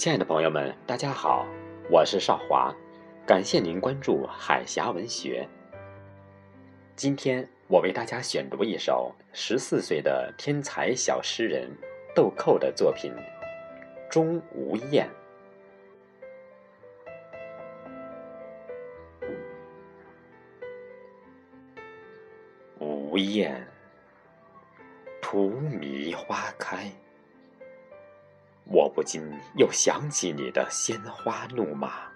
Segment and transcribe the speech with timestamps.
[0.00, 1.46] 亲爱的朋友们，大家好，
[1.90, 2.74] 我是少华，
[3.26, 5.46] 感谢您关注海峡文学。
[6.96, 11.68] 今天我为大家选读一首十四岁的天才小诗人
[12.14, 13.12] 豆蔻的作品
[14.10, 15.06] 《钟无艳》。
[22.78, 23.68] 无艳，
[25.20, 26.90] 荼蘼花开。
[28.64, 29.22] 我不禁
[29.56, 32.10] 又想起你的鲜花怒马。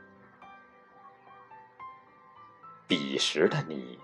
[2.86, 3.98] 彼时的你，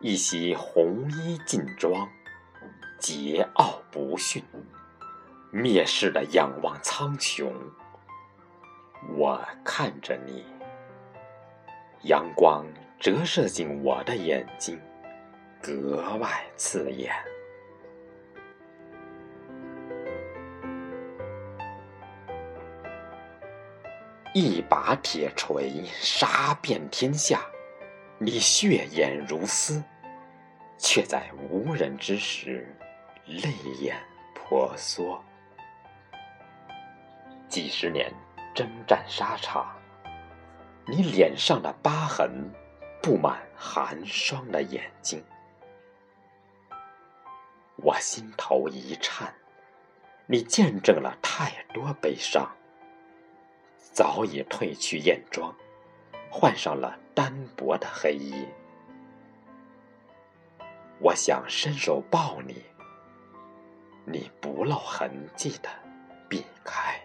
[0.00, 2.08] 一袭红衣劲装，
[3.00, 4.44] 桀骜不驯，
[5.52, 7.50] 蔑视的仰望苍穹。
[9.16, 10.44] 我看着你，
[12.02, 12.66] 阳光
[13.00, 14.78] 折射进我的眼睛，
[15.62, 17.14] 格外刺眼。
[24.34, 27.40] 一把铁锤杀遍天下，
[28.18, 29.82] 你血眼如丝，
[30.76, 32.76] 却在无人之时
[33.24, 33.96] 泪眼
[34.34, 35.22] 婆娑。
[37.48, 38.12] 几十年
[38.54, 39.74] 征战沙场，
[40.86, 42.30] 你脸上的疤痕
[43.02, 45.24] 布满寒霜的眼睛，
[47.76, 49.34] 我心头一颤，
[50.26, 52.46] 你见证了太多悲伤。
[53.98, 55.52] 早已褪去艳妆，
[56.30, 58.46] 换上了单薄的黑衣。
[61.00, 62.62] 我想伸手抱你，
[64.04, 65.68] 你不露痕迹的
[66.28, 67.00] 避开。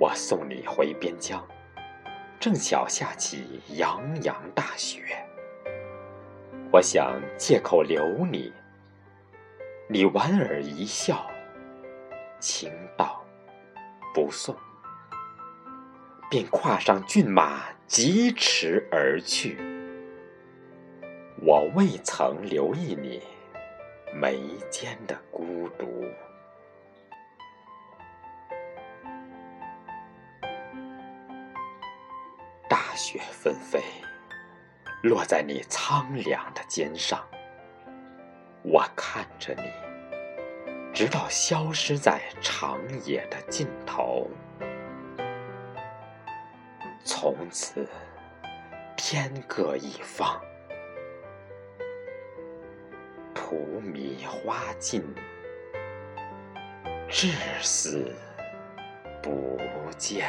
[0.00, 1.46] 我送你回边疆，
[2.40, 5.24] 正巧下起洋洋大雪。
[6.72, 8.52] 我想借口留你，
[9.88, 11.24] 你莞尔一笑。
[12.46, 13.24] 情到
[14.14, 14.54] 不送，
[16.30, 19.58] 便跨上骏马，疾驰而去。
[21.44, 23.20] 我未曾留意你
[24.14, 24.38] 眉
[24.70, 26.04] 间的孤独。
[32.68, 33.82] 大雪纷飞，
[35.02, 37.20] 落在你苍凉的肩上。
[38.62, 39.95] 我看着你。
[40.96, 44.30] 直到消失在长野的尽头，
[47.04, 47.86] 从此
[48.96, 50.40] 天各一方，
[53.34, 55.04] 荼蘼花尽，
[57.10, 57.28] 至
[57.60, 58.10] 死
[59.22, 59.58] 不
[59.98, 60.26] 见。